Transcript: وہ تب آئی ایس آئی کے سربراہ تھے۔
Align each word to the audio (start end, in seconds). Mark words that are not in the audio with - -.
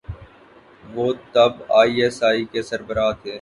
وہ 0.93 1.05
تب 1.33 1.51
آئی 1.79 2.01
ایس 2.01 2.17
آئی 2.29 2.43
کے 2.51 2.61
سربراہ 2.69 3.11
تھے۔ 3.21 3.29